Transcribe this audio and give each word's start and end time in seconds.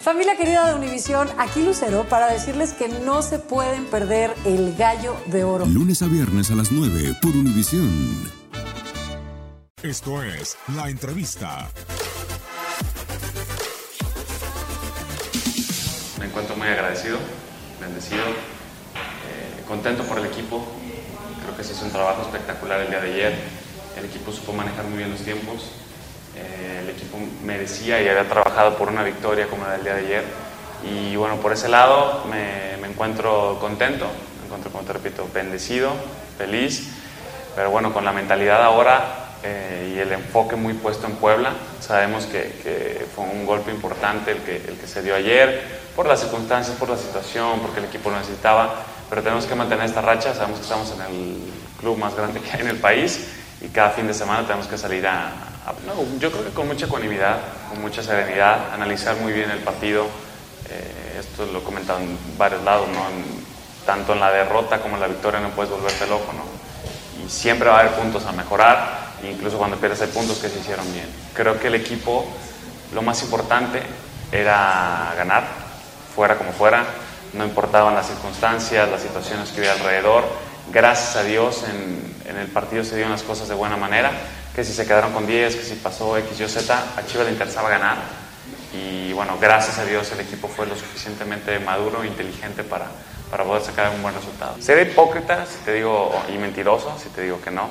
Familia 0.00 0.36
querida 0.36 0.68
de 0.68 0.74
Univisión, 0.74 1.28
aquí 1.38 1.62
Lucero 1.62 2.06
para 2.08 2.26
decirles 2.30 2.74
que 2.74 2.88
no 2.88 3.22
se 3.22 3.38
pueden 3.38 3.86
perder 3.86 4.34
el 4.44 4.76
gallo 4.76 5.16
de 5.26 5.44
oro. 5.44 5.64
Lunes 5.64 6.02
a 6.02 6.06
viernes 6.06 6.50
a 6.50 6.54
las 6.54 6.70
9 6.70 7.16
por 7.22 7.30
Univisión. 7.30 8.30
Esto 9.82 10.22
es 10.22 10.58
La 10.76 10.90
Entrevista. 10.90 11.70
Me 16.18 16.26
encuentro 16.26 16.56
muy 16.56 16.68
agradecido, 16.68 17.18
bendecido, 17.80 18.24
eh, 18.24 19.64
contento 19.66 20.02
por 20.04 20.18
el 20.18 20.26
equipo. 20.26 20.66
Creo 21.42 21.56
que 21.56 21.64
se 21.64 21.72
hizo 21.72 21.84
un 21.86 21.92
trabajo 21.92 22.22
espectacular 22.22 22.80
el 22.80 22.88
día 22.88 23.00
de 23.00 23.12
ayer. 23.12 23.38
El 23.96 24.04
equipo 24.06 24.32
supo 24.32 24.52
manejar 24.52 24.84
muy 24.86 24.98
bien 24.98 25.10
los 25.10 25.20
tiempos. 25.20 25.70
Eh, 26.36 26.80
el 26.82 26.90
equipo 26.90 27.18
merecía 27.44 28.00
y 28.02 28.08
había 28.08 28.28
trabajado 28.28 28.76
por 28.76 28.88
una 28.88 29.02
victoria 29.02 29.46
como 29.46 29.64
la 29.64 29.72
del 29.72 29.84
día 29.84 29.94
de 29.94 30.00
ayer. 30.00 30.24
Y 30.84 31.16
bueno, 31.16 31.36
por 31.36 31.52
ese 31.52 31.68
lado 31.68 32.24
me, 32.30 32.74
encuentro 32.86 33.58
contento, 33.60 34.06
me 34.40 34.46
encuentro, 34.46 34.70
como 34.70 34.84
te 34.84 34.92
repito, 34.92 35.28
bendecido, 35.32 35.92
feliz, 36.36 36.90
pero 37.56 37.70
bueno, 37.70 37.92
con 37.92 38.04
la 38.04 38.12
mentalidad 38.12 38.62
ahora 38.62 39.30
eh, 39.42 39.94
y 39.96 39.98
el 39.98 40.12
enfoque 40.12 40.56
muy 40.56 40.74
puesto 40.74 41.06
en 41.06 41.16
Puebla. 41.16 41.52
Sabemos 41.80 42.26
que, 42.26 42.42
que, 42.62 43.06
fue 43.14 43.24
un 43.24 43.46
golpe 43.46 43.70
importante 43.70 44.32
el 44.32 44.38
que, 44.38 44.56
el 44.56 44.76
que 44.76 44.86
se 44.86 45.02
dio 45.02 45.14
ayer, 45.14 45.62
por 45.96 46.06
las 46.06 46.20
circunstancias, 46.20 46.76
por 46.76 46.88
la 46.88 46.96
situación, 46.96 47.60
porque 47.60 47.80
el 47.80 47.86
equipo 47.86 48.10
lo 48.10 48.18
necesitaba, 48.18 48.74
pero 49.08 49.22
tenemos 49.22 49.46
que 49.46 49.54
mantener 49.54 49.86
esta 49.86 50.02
racha. 50.02 50.34
Sabemos 50.34 50.58
que 50.58 50.64
estamos 50.64 50.92
en 50.92 51.00
el 51.00 51.52
club 51.78 51.98
más 51.98 52.14
grande 52.14 52.40
que 52.40 52.50
hay 52.52 52.60
en 52.60 52.68
el 52.68 52.78
país 52.78 53.28
y 53.60 53.68
cada 53.68 53.90
fin 53.90 54.06
de 54.06 54.14
semana 54.14 54.42
tenemos 54.46 54.66
que 54.66 54.76
salir 54.76 55.06
a, 55.06 55.32
no, 55.86 56.18
yo 56.18 56.30
creo 56.30 56.44
que 56.44 56.50
con 56.50 56.66
mucha 56.66 56.86
ecuanimidad, 56.86 57.38
con 57.70 57.80
mucha 57.80 58.02
serenidad, 58.02 58.72
analizar 58.72 59.16
muy 59.16 59.32
bien 59.32 59.50
el 59.50 59.60
partido. 59.60 60.06
Eh, 60.68 61.20
esto 61.20 61.46
lo 61.46 61.60
en 61.60 62.18
varios 62.36 62.62
lados, 62.64 62.88
¿no? 62.88 63.00
tanto 63.86 64.14
en 64.14 64.20
la 64.20 64.30
derrota 64.30 64.80
como 64.80 64.94
en 64.94 65.00
la 65.00 65.08
victoria 65.08 65.40
no 65.40 65.50
puedes 65.50 65.70
volverte 65.70 66.06
loco, 66.06 66.32
¿no? 66.32 66.44
Y 67.22 67.28
siempre 67.28 67.68
va 67.68 67.76
a 67.76 67.80
haber 67.80 67.92
puntos 67.92 68.24
a 68.24 68.32
mejorar, 68.32 69.12
incluso 69.22 69.58
cuando 69.58 69.76
pierdes 69.76 70.00
hay 70.00 70.08
puntos 70.08 70.38
que 70.38 70.48
se 70.48 70.58
hicieron 70.58 70.90
bien. 70.92 71.06
Creo 71.34 71.60
que 71.60 71.68
el 71.68 71.74
equipo, 71.74 72.26
lo 72.94 73.02
más 73.02 73.22
importante 73.22 73.82
era 74.32 75.12
ganar, 75.16 75.44
fuera 76.14 76.36
como 76.36 76.52
fuera, 76.52 76.84
no 77.34 77.44
importaban 77.44 77.94
las 77.94 78.06
circunstancias, 78.06 78.88
las 78.88 79.02
situaciones 79.02 79.50
que 79.50 79.58
había 79.58 79.72
alrededor. 79.72 80.24
Gracias 80.72 81.16
a 81.16 81.24
Dios 81.24 81.62
en 82.26 82.36
el 82.36 82.48
partido 82.48 82.84
se 82.84 82.94
dieron 82.94 83.12
las 83.12 83.22
cosas 83.22 83.48
de 83.48 83.54
buena 83.54 83.76
manera 83.76 84.12
que 84.54 84.64
si 84.64 84.72
se 84.72 84.86
quedaron 84.86 85.12
con 85.12 85.26
10, 85.26 85.56
que 85.56 85.62
si 85.62 85.74
pasó 85.74 86.16
X, 86.16 86.40
Y, 86.40 86.48
Z, 86.48 86.84
a 86.96 87.06
Chivas 87.06 87.26
le 87.26 87.32
interesaba 87.32 87.68
ganar. 87.68 87.98
Y 88.72 89.12
bueno, 89.12 89.36
gracias 89.40 89.78
a 89.78 89.84
Dios 89.84 90.10
el 90.12 90.20
equipo 90.20 90.48
fue 90.48 90.66
lo 90.66 90.76
suficientemente 90.76 91.58
maduro 91.58 92.02
e 92.02 92.06
inteligente 92.06 92.62
para, 92.62 92.86
para 93.30 93.44
poder 93.44 93.62
sacar 93.62 93.90
un 93.90 94.02
buen 94.02 94.14
resultado. 94.14 94.56
Seré 94.60 94.82
hipócrita 94.82 95.44
si 95.46 95.58
te 95.64 95.74
digo, 95.74 96.12
y 96.32 96.38
mentiroso 96.38 96.96
si 96.98 97.08
te 97.08 97.22
digo 97.22 97.40
que 97.40 97.50
no, 97.50 97.68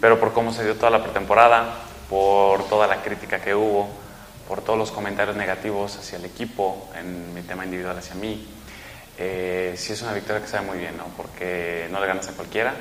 pero 0.00 0.18
por 0.18 0.32
cómo 0.32 0.52
se 0.52 0.64
dio 0.64 0.74
toda 0.74 0.90
la 0.90 1.02
pretemporada, 1.02 1.82
por 2.10 2.68
toda 2.68 2.86
la 2.86 3.02
crítica 3.02 3.40
que 3.40 3.54
hubo, 3.54 3.88
por 4.48 4.60
todos 4.62 4.78
los 4.78 4.90
comentarios 4.90 5.36
negativos 5.36 5.96
hacia 5.98 6.18
el 6.18 6.24
equipo, 6.24 6.88
en 6.98 7.34
mi 7.34 7.42
tema 7.42 7.64
individual 7.64 7.98
hacia 7.98 8.14
mí, 8.14 8.46
eh, 9.18 9.74
sí 9.76 9.92
es 9.92 10.02
una 10.02 10.14
victoria 10.14 10.42
que 10.42 10.48
sabe 10.48 10.66
muy 10.66 10.78
bien, 10.78 10.96
¿no? 10.96 11.04
porque 11.16 11.88
no 11.90 12.00
le 12.00 12.06
ganas 12.06 12.28
a 12.28 12.32
cualquiera, 12.32 12.74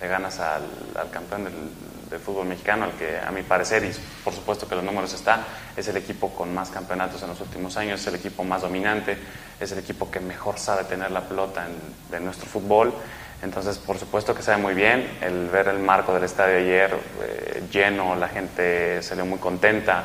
le 0.00 0.08
ganas 0.08 0.38
al, 0.40 0.62
campeón 1.10 1.44
del, 1.44 2.20
fútbol 2.20 2.46
mexicano, 2.46 2.84
al 2.84 2.92
que 2.92 3.18
a 3.18 3.30
mi 3.30 3.42
parecer, 3.42 3.84
y 3.84 3.90
por 4.24 4.32
supuesto 4.32 4.66
que 4.66 4.74
los 4.74 4.84
números 4.84 5.12
está, 5.12 5.44
es 5.76 5.86
el 5.88 5.96
equipo 5.96 6.30
con 6.30 6.54
más 6.54 6.70
campeonatos 6.70 7.22
en 7.22 7.28
los 7.28 7.40
últimos 7.40 7.76
años, 7.76 8.00
es 8.00 8.06
el 8.06 8.14
equipo 8.14 8.42
más 8.42 8.62
dominante, 8.62 9.18
es 9.60 9.72
el 9.72 9.78
equipo 9.80 10.10
que 10.10 10.20
mejor 10.20 10.58
sabe 10.58 10.84
tener 10.84 11.10
la 11.10 11.22
pelota 11.22 11.66
en, 11.66 11.74
de 12.10 12.20
nuestro 12.20 12.46
fútbol. 12.46 12.94
Entonces, 13.42 13.76
por 13.76 13.98
supuesto 13.98 14.34
que 14.34 14.42
sabe 14.42 14.62
muy 14.62 14.72
bien 14.72 15.18
el 15.20 15.48
ver 15.48 15.68
el 15.68 15.78
marco 15.78 16.14
del 16.14 16.24
estadio 16.24 16.56
ayer 16.56 16.96
eh, 17.22 17.62
lleno, 17.70 18.16
la 18.16 18.28
gente 18.28 19.02
salió 19.02 19.26
muy 19.26 19.38
contenta. 19.38 20.04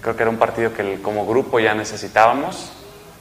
Creo 0.00 0.14
que 0.14 0.22
era 0.22 0.30
un 0.30 0.38
partido 0.38 0.72
que 0.72 1.00
como 1.02 1.26
grupo 1.26 1.58
ya 1.58 1.74
necesitábamos, 1.74 2.72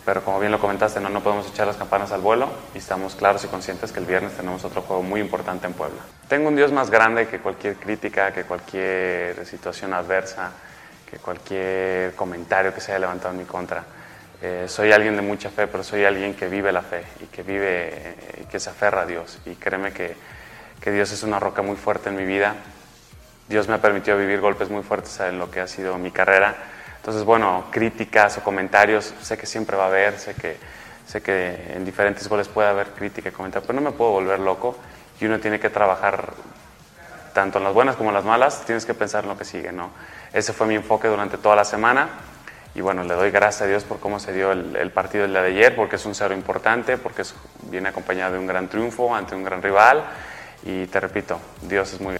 pero 0.09 0.23
como 0.23 0.39
bien 0.39 0.51
lo 0.51 0.57
comentaste, 0.57 0.99
no, 0.99 1.07
no 1.09 1.21
podemos 1.21 1.47
echar 1.47 1.67
las 1.67 1.75
campanas 1.75 2.11
al 2.11 2.21
vuelo 2.21 2.49
y 2.73 2.79
estamos 2.79 3.13
claros 3.13 3.43
y 3.43 3.47
conscientes 3.47 3.91
que 3.91 3.99
el 3.99 4.07
viernes 4.07 4.33
tenemos 4.33 4.65
otro 4.65 4.81
juego 4.81 5.03
muy 5.03 5.21
importante 5.21 5.67
en 5.67 5.73
Puebla. 5.73 5.99
Tengo 6.27 6.47
un 6.47 6.55
Dios 6.55 6.71
más 6.71 6.89
grande 6.89 7.27
que 7.27 7.37
cualquier 7.37 7.75
crítica, 7.75 8.33
que 8.33 8.43
cualquier 8.43 9.45
situación 9.45 9.93
adversa, 9.93 10.49
que 11.07 11.19
cualquier 11.19 12.15
comentario 12.15 12.73
que 12.73 12.81
se 12.81 12.91
haya 12.91 13.01
levantado 13.01 13.35
en 13.35 13.41
mi 13.41 13.45
contra. 13.45 13.83
Eh, 14.41 14.65
soy 14.67 14.91
alguien 14.91 15.15
de 15.15 15.21
mucha 15.21 15.51
fe, 15.51 15.67
pero 15.67 15.83
soy 15.83 16.03
alguien 16.05 16.33
que 16.33 16.47
vive 16.47 16.71
la 16.71 16.81
fe 16.81 17.03
y 17.21 17.25
que 17.25 17.43
vive, 17.43 18.15
y 18.41 18.45
que 18.45 18.59
se 18.59 18.71
aferra 18.71 19.03
a 19.03 19.05
Dios. 19.05 19.37
Y 19.45 19.57
créeme 19.57 19.93
que, 19.93 20.15
que 20.81 20.91
Dios 20.91 21.11
es 21.11 21.21
una 21.21 21.39
roca 21.39 21.61
muy 21.61 21.75
fuerte 21.75 22.09
en 22.09 22.15
mi 22.15 22.25
vida. 22.25 22.55
Dios 23.47 23.67
me 23.67 23.75
ha 23.75 23.79
permitido 23.79 24.17
vivir 24.17 24.41
golpes 24.41 24.71
muy 24.71 24.81
fuertes 24.81 25.19
en 25.19 25.37
lo 25.37 25.51
que 25.51 25.59
ha 25.59 25.67
sido 25.67 25.99
mi 25.99 26.09
carrera 26.09 26.55
entonces, 27.09 27.25
bueno, 27.25 27.63
críticas 27.71 28.37
o 28.37 28.43
comentarios, 28.43 29.15
sé 29.19 29.35
que 29.35 29.47
siempre 29.47 29.75
va 29.75 29.85
a 29.85 29.87
haber, 29.87 30.19
sé 30.19 30.35
que, 30.35 30.57
sé 31.07 31.23
que 31.23 31.73
en 31.73 31.83
diferentes 31.83 32.29
goles 32.29 32.47
puede 32.47 32.69
haber 32.69 32.89
crítica 32.89 33.29
y 33.29 33.31
comentario, 33.31 33.65
pero 33.65 33.81
no 33.81 33.89
me 33.89 33.97
puedo 33.97 34.11
volver 34.11 34.39
loco. 34.39 34.77
Y 35.19 35.25
uno 35.25 35.39
tiene 35.39 35.59
que 35.59 35.71
trabajar 35.71 36.33
tanto 37.33 37.57
en 37.57 37.63
las 37.63 37.73
buenas 37.73 37.95
como 37.95 38.09
en 38.09 38.13
las 38.13 38.25
malas, 38.25 38.63
tienes 38.63 38.85
que 38.85 38.93
pensar 38.93 39.23
en 39.23 39.31
lo 39.31 39.37
que 39.39 39.43
sigue, 39.43 39.71
¿no? 39.71 39.89
Ese 40.31 40.53
fue 40.53 40.67
mi 40.67 40.75
enfoque 40.75 41.07
durante 41.07 41.39
toda 41.39 41.55
la 41.55 41.65
semana. 41.65 42.09
Y 42.75 42.81
bueno, 42.81 43.03
le 43.03 43.15
doy 43.15 43.31
gracias 43.31 43.63
a 43.63 43.65
Dios 43.65 43.85
por 43.85 43.99
cómo 43.99 44.19
se 44.19 44.31
dio 44.31 44.51
el, 44.51 44.75
el 44.75 44.91
partido 44.91 45.25
el 45.25 45.31
día 45.31 45.41
de 45.41 45.47
ayer, 45.47 45.75
porque 45.75 45.95
es 45.95 46.05
un 46.05 46.13
cero 46.13 46.35
importante, 46.35 46.99
porque 46.99 47.23
es, 47.23 47.33
viene 47.71 47.89
acompañado 47.89 48.33
de 48.33 48.37
un 48.37 48.45
gran 48.45 48.67
triunfo 48.67 49.15
ante 49.15 49.33
un 49.33 49.43
gran 49.43 49.63
rival. 49.63 50.03
Y 50.63 50.85
te 50.85 50.99
repito, 50.99 51.39
Dios 51.63 51.91
es 51.91 52.01
muy 52.01 52.19